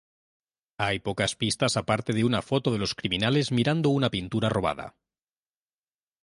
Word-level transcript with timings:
Hay 0.79 0.97
pocas 0.97 1.35
pistas 1.35 1.77
aparte 1.77 2.11
de 2.13 2.23
una 2.23 2.41
foto 2.41 2.71
de 2.71 2.79
los 2.79 2.95
criminales 2.95 3.51
mirando 3.51 3.89
una 3.89 4.09
pintura 4.09 4.49
robada. 4.49 4.95